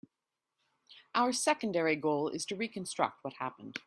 [1.13, 3.77] Our secondary goal is to reconstruct what happened.